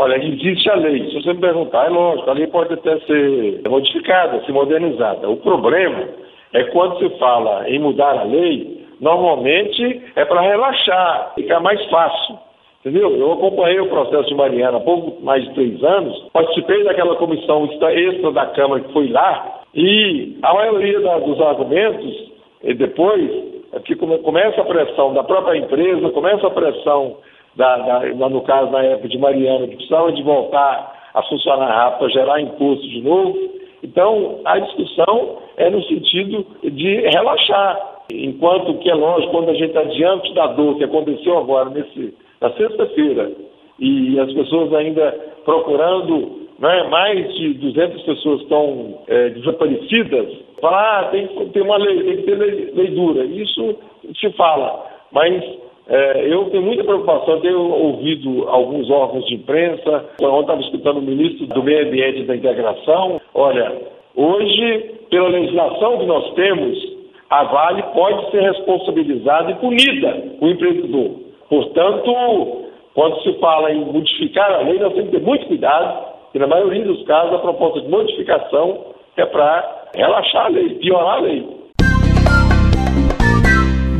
Olha, 0.00 0.16
existe 0.16 0.70
a 0.70 0.76
lei. 0.76 1.10
Se 1.10 1.14
você 1.20 1.34
me 1.34 1.40
perguntar, 1.40 1.86
é 1.86 1.88
lógico, 1.88 2.30
a 2.30 2.32
lei 2.32 2.46
pode 2.46 2.72
até 2.72 3.00
ser 3.00 3.62
modificada, 3.68 4.40
ser 4.46 4.52
modernizada. 4.52 5.28
O 5.28 5.38
problema 5.38 6.04
é 6.52 6.62
quando 6.66 6.98
se 6.98 7.18
fala 7.18 7.68
em 7.68 7.80
mudar 7.80 8.16
a 8.16 8.22
lei, 8.22 8.86
normalmente 9.00 10.00
é 10.14 10.24
para 10.24 10.40
relaxar, 10.40 11.32
ficar 11.34 11.58
mais 11.58 11.84
fácil. 11.86 12.38
Entendeu? 12.80 13.10
Eu 13.16 13.32
acompanhei 13.32 13.80
o 13.80 13.88
processo 13.88 14.28
de 14.28 14.36
Mariana 14.36 14.78
há 14.78 14.80
pouco 14.80 15.20
mais 15.20 15.42
de 15.42 15.52
três 15.54 15.82
anos, 15.82 16.16
participei 16.32 16.84
daquela 16.84 17.16
comissão 17.16 17.68
extra 17.90 18.30
da 18.30 18.46
Câmara 18.46 18.82
que 18.82 18.92
foi 18.92 19.08
lá, 19.08 19.62
e 19.74 20.38
a 20.42 20.54
maioria 20.54 21.00
da, 21.00 21.18
dos 21.18 21.40
argumentos, 21.40 22.32
depois, 22.62 23.28
é 23.72 23.80
que 23.80 23.96
começa 23.96 24.60
a 24.60 24.64
pressão 24.64 25.12
da 25.12 25.24
própria 25.24 25.58
empresa, 25.58 26.08
começa 26.10 26.46
a 26.46 26.50
pressão 26.50 27.16
da, 27.58 27.76
da, 27.76 28.28
no 28.30 28.40
caso 28.42 28.70
na 28.70 28.82
época 28.84 29.08
de 29.08 29.18
Mariana, 29.18 29.66
que 29.66 29.74
precisava 29.74 30.12
de 30.12 30.22
voltar 30.22 31.10
a 31.12 31.22
funcionar 31.24 31.66
rápido 31.66 31.98
para 31.98 32.08
gerar 32.10 32.40
imposto 32.40 32.88
de 32.88 33.02
novo. 33.02 33.36
Então, 33.82 34.40
a 34.44 34.58
discussão 34.60 35.38
é 35.56 35.68
no 35.68 35.82
sentido 35.82 36.46
de 36.62 37.00
relaxar. 37.00 37.96
Enquanto 38.12 38.78
que 38.78 38.88
é 38.88 38.94
lógico, 38.94 39.32
quando 39.32 39.50
a 39.50 39.54
gente 39.54 39.70
está 39.70 39.82
diante 39.82 40.32
da 40.34 40.46
dor 40.46 40.76
que 40.76 40.84
aconteceu 40.84 41.36
agora, 41.36 41.70
nesse, 41.70 42.14
na 42.40 42.50
sexta-feira, 42.52 43.32
e 43.80 44.18
as 44.20 44.32
pessoas 44.32 44.72
ainda 44.72 45.10
procurando, 45.44 46.48
né, 46.60 46.84
mais 46.84 47.34
de 47.34 47.54
200 47.54 48.02
pessoas 48.02 48.40
estão 48.42 49.00
é, 49.08 49.30
desaparecidas, 49.30 50.28
falar, 50.60 51.00
ah, 51.00 51.04
tem 51.10 51.26
que 51.26 51.46
ter 51.46 51.62
uma 51.62 51.76
lei, 51.76 52.02
tem 52.04 52.16
que 52.18 52.22
ter 52.22 52.36
lei, 52.36 52.72
lei 52.72 52.86
dura. 52.92 53.24
Isso 53.24 53.76
se 54.18 54.30
fala, 54.30 54.84
mas 55.12 55.42
é, 55.88 56.32
eu 56.32 56.44
tenho 56.50 56.62
muita 56.62 56.84
preocupação, 56.84 57.40
tenho 57.40 57.60
ouvido 57.60 58.46
alguns 58.48 58.90
órgãos 58.90 59.24
de 59.26 59.36
imprensa, 59.36 60.04
quando 60.18 60.40
estava 60.40 60.60
escutando 60.60 60.98
o 60.98 61.02
ministro 61.02 61.46
do 61.46 61.62
Meio 61.62 61.86
Ambiente 61.86 62.20
e 62.20 62.24
da 62.24 62.36
Integração. 62.36 63.18
Olha, 63.34 63.72
hoje, 64.14 64.94
pela 65.08 65.28
legislação 65.28 65.98
que 65.98 66.06
nós 66.06 66.34
temos, 66.34 66.98
a 67.30 67.44
Vale 67.44 67.82
pode 67.94 68.30
ser 68.30 68.42
responsabilizada 68.42 69.50
e 69.50 69.54
punida 69.54 70.24
o 70.40 70.48
empreendedor. 70.48 71.10
Portanto, 71.48 72.68
quando 72.94 73.22
se 73.22 73.32
fala 73.38 73.72
em 73.72 73.84
modificar 73.86 74.50
a 74.52 74.58
lei, 74.58 74.78
nós 74.78 74.92
temos 74.92 75.10
que 75.10 75.16
ter 75.16 75.24
muito 75.24 75.46
cuidado, 75.46 76.06
e 76.34 76.38
na 76.38 76.46
maioria 76.46 76.84
dos 76.84 77.02
casos 77.04 77.32
a 77.32 77.38
proposta 77.38 77.80
de 77.80 77.88
modificação 77.88 78.84
é 79.16 79.24
para 79.24 79.88
relaxar 79.94 80.46
a 80.46 80.48
lei, 80.48 80.68
piorar 80.74 81.16
a 81.16 81.20
lei. 81.20 81.57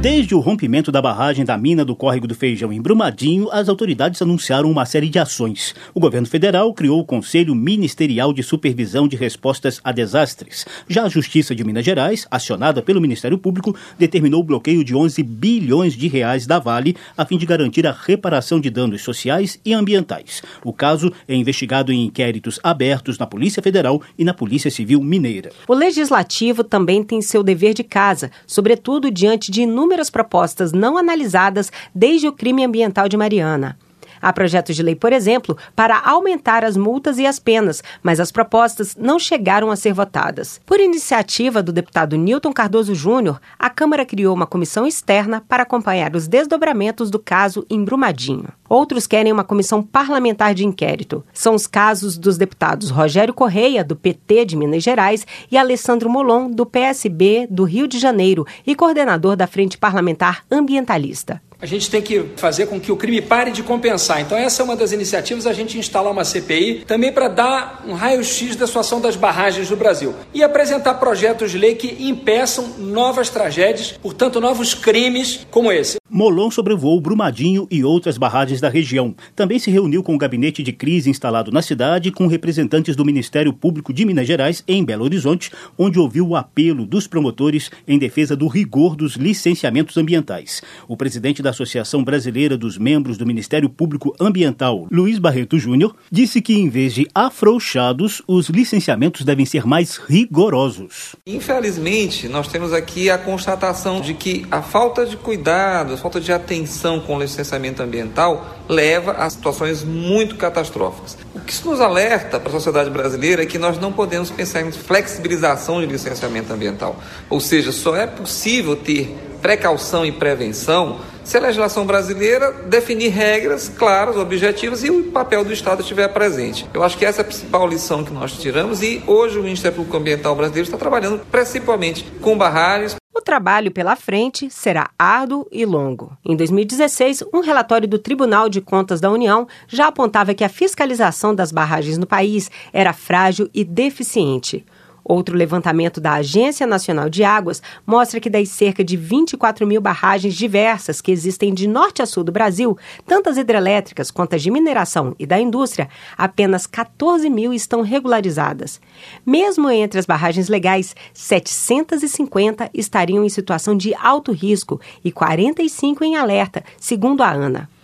Desde 0.01 0.33
o 0.33 0.39
rompimento 0.39 0.93
da 0.93 1.03
barragem 1.03 1.45
da 1.45 1.59
mina 1.59 1.85
do 1.85 1.97
Córrego 1.97 2.29
do 2.29 2.35
Feijão 2.35 2.73
em 2.73 2.81
Brumadinho, 2.81 3.51
as 3.51 3.69
autoridades 3.69 4.23
anunciaram 4.23 4.71
uma 4.71 4.87
série 4.87 5.09
de 5.09 5.19
ações. 5.19 5.75
O 5.93 5.99
governo 5.99 6.29
federal 6.29 6.73
criou 6.73 7.01
o 7.01 7.05
Conselho 7.05 7.53
Ministerial 7.53 8.33
de 8.33 8.45
Supervisão 8.45 9.09
de 9.09 9.17
Respostas 9.17 9.81
a 9.83 9.91
Desastres. 9.91 10.65
Já 10.89 11.03
a 11.03 11.09
Justiça 11.09 11.53
de 11.53 11.65
Minas 11.65 11.85
Gerais, 11.85 12.29
acionada 12.31 12.81
pelo 12.81 13.01
Ministério 13.01 13.37
Público, 13.37 13.75
determinou 13.99 14.41
o 14.41 14.45
bloqueio 14.45 14.85
de 14.85 14.95
11 14.95 15.21
bilhões 15.25 15.95
de 15.95 16.07
reais 16.07 16.47
da 16.47 16.61
Vale 16.61 16.95
a 17.17 17.25
fim 17.25 17.37
de 17.37 17.45
garantir 17.45 17.85
a 17.85 17.91
reparação 17.93 18.61
de 18.61 18.71
danos 18.71 19.03
sociais 19.03 19.59
e 19.65 19.75
ambientais. 19.75 20.45
O 20.65 20.73
caso 20.73 21.13
é 21.27 21.35
investigado 21.35 21.91
em 21.93 22.05
inquéritos 22.05 22.61
abertos 22.63 23.19
na 23.19 23.27
Polícia 23.27 23.61
Federal 23.61 24.01
e 24.17 24.23
na 24.23 24.33
Polícia 24.33 24.71
Civil 24.71 25.03
Mineira. 25.03 25.51
O 25.67 25.75
Legislativo 25.75 26.63
também 26.63 27.03
tem 27.03 27.21
seu 27.21 27.43
dever 27.43 27.75
de 27.75 27.83
casa, 27.83 28.31
sobretudo 28.47 29.11
diante 29.11 29.51
de 29.51 29.63
inúmeros 29.63 29.88
inúmeras 29.89 30.11
propostas 30.11 30.71
não 30.71 30.99
analisadas 30.99 31.73
desde 31.95 32.29
o 32.29 32.33
crime 32.33 32.63
ambiental 32.63 33.09
de 33.09 33.17
Mariana. 33.17 33.79
Há 34.21 34.33
projetos 34.33 34.77
de 34.77 34.83
lei, 34.83 34.95
por 34.95 35.13
exemplo, 35.13 35.57
para 35.75 35.99
aumentar 35.99 36.65
as 36.65 36.77
multas 36.77 37.19
e 37.19 37.27
as 37.27 37.39
penas, 37.39 37.83
mas 38.03 38.21
as 38.21 38.31
propostas 38.33 38.97
não 38.97 39.19
chegaram 39.19 39.71
a 39.71 39.77
ser 39.77 39.93
votadas. 39.93 40.61
Por 40.65 40.81
iniciativa 40.81 41.63
do 41.63 41.73
deputado 41.73 42.17
Newton 42.17 42.53
Cardoso 42.53 42.95
Júnior, 42.95 43.41
a 43.59 43.71
Câmara 43.71 44.05
criou 44.05 44.35
uma 44.35 44.47
comissão 44.47 44.87
externa 44.87 45.43
para 45.49 45.63
acompanhar 45.63 46.15
os 46.15 46.29
desdobramentos 46.29 47.11
do 47.11 47.19
caso 47.19 47.65
em 47.71 47.85
Brumadinho. 47.85 48.49
Outros 48.69 49.07
querem 49.07 49.33
uma 49.33 49.45
comissão 49.45 49.83
parlamentar 49.83 50.55
de 50.55 50.67
inquérito. 50.67 51.25
São 51.33 51.55
os 51.55 51.67
casos 51.67 52.19
dos 52.19 52.37
deputados 52.37 52.91
Rogério 52.91 53.33
Correia, 53.33 53.83
do 53.83 53.97
PT 53.97 54.45
de 54.45 54.57
Minas 54.57 54.83
Gerais, 54.83 55.27
e 55.51 55.57
Alessandro 55.57 56.11
Molon, 56.11 56.51
do 56.51 56.67
PSB 56.67 57.47
do 57.51 57.65
Rio 57.65 57.89
de 57.89 57.99
Janeiro 57.99 58.47
e 58.67 58.75
coordenador 58.75 59.37
da 59.37 59.47
Frente 59.47 59.79
Parlamentar 59.79 60.45
Ambientalista. 60.51 61.41
A 61.61 61.67
gente 61.67 61.91
tem 61.91 62.01
que 62.01 62.25
fazer 62.37 62.67
com 62.67 62.79
que 62.79 62.93
o 62.93 62.97
crime 62.97 63.21
pare 63.21 63.51
de 63.51 63.65
compensar. 63.65 64.21
Então, 64.21 64.39
essa 64.39 64.63
é 64.63 64.65
uma 64.65 64.77
das 64.77 64.93
iniciativas, 64.93 65.45
a 65.45 65.53
gente 65.53 65.77
instalar 65.77 66.13
uma 66.13 66.25
CPI 66.25 66.85
também 66.87 67.13
para 67.13 67.27
dar 67.27 67.83
um 67.85 67.95
raio-x 67.95 68.55
da 68.55 68.65
situação 68.65 69.01
das 69.01 69.17
barragens 69.17 69.69
do 69.69 69.75
Brasil 69.75 70.15
e 70.33 70.45
apresentar 70.45 70.95
projetos 70.95 71.51
de 71.51 71.59
lei 71.59 71.75
que 71.75 71.97
impeçam 72.09 72.75
novas 72.79 73.29
tragédias, 73.29 73.99
portanto, 74.01 74.41
novos 74.41 74.73
crimes 74.73 75.47
como 75.51 75.73
esse. 75.73 75.99
Molon 76.11 76.51
sobrevoou 76.51 77.01
Brumadinho 77.01 77.67
e 77.71 77.85
outras 77.85 78.17
barragens 78.17 78.61
da 78.61 78.69
região. 78.69 79.15
Também 79.37 79.59
se 79.59 79.71
reuniu 79.71 80.03
com 80.03 80.15
o 80.15 80.19
gabinete 80.19 80.63
de 80.63 80.73
crise 80.73 81.11
instalado 81.11 81.53
na 81.53 81.63
cidade 81.63 82.11
com 82.11 82.27
representantes 82.27 82.97
do 82.97 83.05
Ministério 83.05 83.53
Público 83.53 83.93
de 83.93 84.05
Minas 84.05 84.27
Gerais 84.27 84.65
em 84.67 84.85
Belo 84.85 85.05
Horizonte, 85.05 85.51
onde 85.77 85.99
ouviu 85.99 86.27
o 86.27 86.37
apelo 86.37 86.87
dos 86.87 87.07
promotores 87.07 87.71
em 87.87 87.99
defesa 87.99 88.35
do 88.35 88.47
rigor 88.47 88.97
dos 88.97 89.17
licenciamentos 89.17 89.97
ambientais. 89.97 90.63
O 90.87 90.97
presidente 90.97 91.43
da 91.43 91.51
Associação 91.51 92.03
Brasileira 92.03 92.57
dos 92.57 92.79
Membros 92.79 93.19
do 93.19 93.27
Ministério 93.27 93.69
Público 93.69 94.15
Ambiental, 94.19 94.87
Luiz 94.91 95.19
Barreto 95.19 95.59
Júnior, 95.59 95.95
disse 96.11 96.41
que 96.41 96.55
em 96.55 96.69
vez 96.69 96.95
de 96.95 97.07
afrouxados, 97.15 98.23
os 98.27 98.49
licenciamentos 98.49 99.25
devem 99.25 99.45
ser 99.45 99.67
mais 99.67 99.97
rigorosos. 99.97 101.15
Infelizmente, 101.27 102.29
nós 102.29 102.49
temos 102.49 102.73
aqui 102.73 103.11
a 103.11 103.19
constatação 103.19 104.01
de 104.01 104.15
que 104.15 104.47
a 104.51 104.63
falta 104.63 105.05
de 105.05 105.17
cuidado, 105.17 105.98
falta 105.99 106.21
de 106.21 106.33
atenção 106.33 107.01
com 107.01 107.17
o 107.17 107.21
licenciamento 107.21 107.83
ambiental 107.83 108.57
leva 108.69 109.13
a 109.13 109.29
situações 109.29 109.85
muito 109.85 110.37
catastróficas. 110.37 111.17
O 111.35 111.41
que 111.41 111.53
isso 111.53 111.69
nos 111.69 111.81
alerta 111.81 112.39
para 112.39 112.49
a 112.49 112.53
sociedade 112.53 112.91
brasileira 112.91 113.43
é 113.43 113.47
que 113.47 113.59
nós 113.59 113.79
não 113.79 113.93
podemos 113.93 114.31
pensar 114.31 114.63
em 114.63 114.73
flexibilização 114.73 115.81
de 115.81 115.87
licenciamento 115.87 116.53
ambiental. 116.53 116.97
Ou 117.29 117.41
seja, 117.41 117.73
só 117.73 117.97
é 117.97 118.07
possível 118.07 118.77
ter 118.77 119.17
precaução 119.41 120.05
e 120.05 120.13
prevenção 120.13 121.01
se 121.29 121.37
a 121.37 121.41
legislação 121.41 121.85
brasileira 121.85 122.51
definir 122.67 123.11
regras 123.11 123.69
claras, 123.69 124.17
objetivas 124.17 124.83
e 124.83 124.91
o 124.91 125.05
papel 125.05 125.45
do 125.45 125.53
Estado 125.53 125.83
estiver 125.83 126.09
presente. 126.09 126.67
Eu 126.73 126.83
acho 126.83 126.97
que 126.97 127.05
essa 127.05 127.21
é 127.21 127.23
a 127.23 127.25
principal 127.25 127.69
lição 127.69 128.03
que 128.03 128.11
nós 128.11 128.33
tiramos 128.33 128.83
e 128.83 129.03
hoje 129.07 129.39
o 129.39 129.43
Ministério 129.43 129.77
Público 129.77 129.99
Ambiental 129.99 130.35
brasileiro 130.35 130.67
está 130.67 130.79
trabalhando 130.79 131.21
principalmente 131.31 132.03
com 132.23 132.37
barragens, 132.37 132.97
trabalho 133.29 133.71
pela 133.71 133.95
frente 133.95 134.49
será 134.49 134.89
árduo 134.99 135.47
e 135.53 135.67
longo. 135.67 136.17
Em 136.25 136.35
2016, 136.35 137.25
um 137.31 137.41
relatório 137.41 137.87
do 137.87 137.99
Tribunal 137.99 138.49
de 138.49 138.59
Contas 138.59 139.03
da 139.03 139.11
União 139.11 139.47
já 139.67 139.89
apontava 139.89 140.33
que 140.33 140.43
a 140.43 140.49
fiscalização 140.49 141.35
das 141.35 141.53
barragens 141.53 141.99
no 141.99 142.07
país 142.07 142.51
era 142.73 142.95
frágil 142.95 143.51
e 143.53 143.65
deficiente. 143.65 144.65
Outro 145.09 145.35
levantamento 145.35 146.03
da 146.03 146.13
Agência 146.13 146.67
Nacional 146.67 147.09
de 147.09 147.25
Águas 147.25 147.63
mostra 147.87 148.21
que 148.21 148.29
das 148.29 148.51
cerca 148.51 148.85
de 148.85 148.95
24 148.95 149.67
mil 149.67 149.81
barragens 149.81 150.35
diversas 150.35 151.01
que 151.01 151.11
existem 151.11 151.55
de 151.55 151.67
norte 151.67 152.03
a 152.03 152.07
sul 152.07 152.23
do 152.23 152.31
Brasil, 152.31 152.77
tanto 153.07 153.31
as 153.31 153.39
hidrelétricas 153.39 154.11
quanto 154.11 154.37
as 154.37 154.43
de 154.43 154.51
mineração 154.51 155.17
e 155.19 155.25
da 155.25 155.41
indústria, 155.41 155.89
apenas 156.15 156.67
14 156.67 157.31
mil 157.31 157.55
estão 157.55 157.81
regularizadas. 157.81 158.83
Mesmo 159.25 159.71
entre 159.71 159.99
as 159.99 160.05
barragens 160.05 160.51
legais, 160.51 160.95
750 161.15 162.69
estariam 162.75 163.25
em 163.25 163.31
situação 163.31 163.75
de 163.75 163.95
alto 163.95 164.31
risco 164.31 164.79
e 165.03 165.11
45 165.11 166.05
em 166.05 166.17
alerta, 166.17 166.63
segundo 166.79 167.23
a 167.23 167.31
ANA 167.31 167.78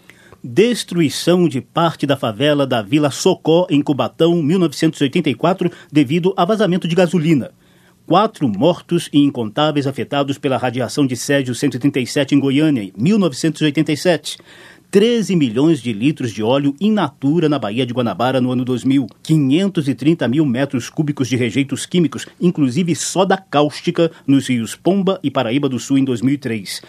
destruição 0.44 1.48
de 1.48 1.62
parte 1.62 2.06
da 2.06 2.18
favela 2.18 2.66
da 2.66 2.82
Vila 2.82 3.10
Socó, 3.10 3.66
em 3.70 3.80
Cubatão, 3.80 4.42
1984, 4.42 5.70
devido 5.90 6.34
a 6.36 6.44
vazamento 6.44 6.86
de 6.86 6.94
gasolina. 6.94 7.50
Quatro 8.06 8.46
mortos 8.46 9.08
e 9.10 9.20
incontáveis 9.20 9.86
afetados 9.86 10.36
pela 10.36 10.58
radiação 10.58 11.06
de 11.06 11.16
Césio 11.16 11.54
137 11.54 12.34
em 12.34 12.38
Goiânia, 12.38 12.92
1987. 12.94 14.36
13 14.90 15.34
milhões 15.34 15.80
de 15.80 15.92
litros 15.92 16.30
de 16.30 16.40
óleo 16.40 16.76
in 16.80 16.92
natura 16.92 17.48
na 17.48 17.58
Baía 17.58 17.84
de 17.84 17.92
Guanabara 17.92 18.40
no 18.40 18.52
ano 18.52 18.64
2000, 18.64 19.08
530 19.24 20.28
mil 20.28 20.44
metros 20.44 20.88
cúbicos 20.88 21.26
de 21.26 21.34
rejeitos 21.34 21.84
químicos, 21.84 22.28
inclusive 22.40 22.94
soda 22.94 23.36
cáustica, 23.36 24.12
nos 24.24 24.46
rios 24.46 24.76
Pomba 24.76 25.18
e 25.20 25.32
Paraíba 25.32 25.68
do 25.68 25.80
Sul 25.80 25.98
em 25.98 26.04
2003 26.04 26.80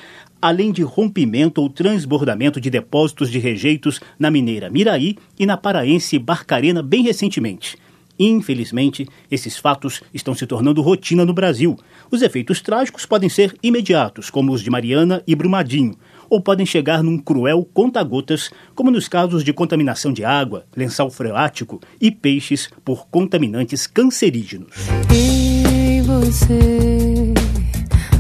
além 0.46 0.72
de 0.72 0.84
rompimento 0.84 1.60
ou 1.60 1.68
transbordamento 1.68 2.62
de 2.62 2.70
depósitos 2.70 3.32
de 3.32 3.40
rejeitos 3.40 4.00
na 4.20 4.30
mineira 4.30 4.70
Miraí 4.70 5.18
e 5.40 5.44
na 5.44 5.58
paraense 5.58 6.20
Barcarena 6.20 6.84
bem 6.84 7.02
recentemente. 7.02 7.76
Infelizmente, 8.20 9.08
esses 9.32 9.58
fatos 9.58 10.04
estão 10.14 10.36
se 10.36 10.46
tornando 10.46 10.84
rotina 10.84 11.26
no 11.26 11.34
Brasil. 11.34 11.76
Os 12.12 12.22
efeitos 12.22 12.62
trágicos 12.62 13.08
podem 13.08 13.28
ser 13.28 13.56
imediatos, 13.64 14.30
como 14.30 14.54
os 14.54 14.62
de 14.62 14.70
Mariana 14.70 15.24
e 15.26 15.34
Brumadinho, 15.34 15.96
ou 16.30 16.40
podem 16.40 16.66
chegar 16.66 17.02
num 17.02 17.18
cruel 17.18 17.68
conta-gotas, 17.74 18.52
como 18.76 18.92
nos 18.92 19.08
casos 19.08 19.44
de 19.44 19.52
contaminação 19.52 20.14
de 20.14 20.24
água, 20.24 20.68
lençol 20.78 21.10
freático 21.10 21.82
e 22.00 22.12
peixes 22.12 22.70
por 22.86 23.08
contaminantes 23.08 23.88
cancerígenos. 23.88 24.76
E 25.12 26.02
você 26.02 27.34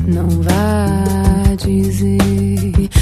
não 0.07 0.27
vai 0.41 1.14
dizer 1.65 2.17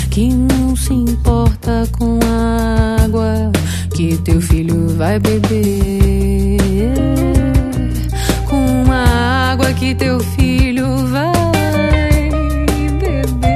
que 0.09 0.29
não 0.33 0.75
se 0.75 0.93
importa 0.93 1.85
com 1.97 2.17
a 2.25 3.03
água 3.03 3.51
que 3.93 4.17
teu 4.17 4.41
filho 4.41 4.87
vai 4.89 5.19
beber, 5.19 6.57
com 8.49 8.91
a 8.91 9.51
água 9.51 9.73
que 9.73 9.93
teu 9.93 10.19
filho 10.19 11.07
vai 11.07 11.31
beber. 12.99 13.53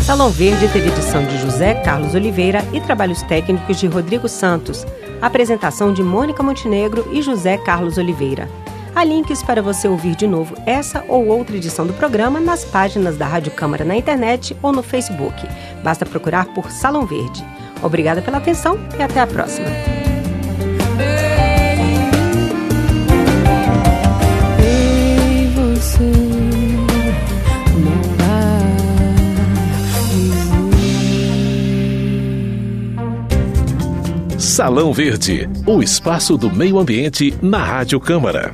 Salão 0.00 0.30
Verde 0.30 0.68
teve 0.68 0.88
edição 0.88 1.24
de 1.24 1.38
José 1.38 1.74
Carlos 1.74 2.14
Oliveira 2.14 2.62
e 2.72 2.80
trabalhos 2.80 3.22
técnicos 3.22 3.80
de 3.80 3.86
Rodrigo 3.86 4.28
Santos. 4.28 4.86
Apresentação 5.22 5.92
de 5.92 6.02
Mônica 6.02 6.42
Montenegro 6.42 7.08
e 7.12 7.22
José 7.22 7.56
Carlos 7.56 7.96
Oliveira. 7.96 8.46
Há 8.94 9.02
links 9.02 9.42
para 9.42 9.60
você 9.60 9.88
ouvir 9.88 10.14
de 10.14 10.26
novo 10.26 10.56
essa 10.64 11.04
ou 11.08 11.26
outra 11.26 11.56
edição 11.56 11.84
do 11.84 11.92
programa 11.92 12.38
nas 12.38 12.64
páginas 12.64 13.16
da 13.16 13.26
Rádio 13.26 13.50
Câmara 13.50 13.84
na 13.84 13.96
internet 13.96 14.56
ou 14.62 14.72
no 14.72 14.82
Facebook. 14.82 15.46
Basta 15.82 16.06
procurar 16.06 16.46
por 16.54 16.70
Salão 16.70 17.04
Verde. 17.04 17.44
Obrigada 17.82 18.22
pela 18.22 18.38
atenção 18.38 18.78
e 18.96 19.02
até 19.02 19.20
a 19.20 19.26
próxima. 19.26 19.66
Salão 34.38 34.92
Verde, 34.92 35.48
o 35.66 35.82
espaço 35.82 36.38
do 36.38 36.48
meio 36.48 36.78
ambiente 36.78 37.34
na 37.42 37.58
Rádio 37.58 37.98
Câmara. 37.98 38.52